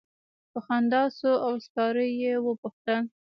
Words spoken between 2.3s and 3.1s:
وپوښتل.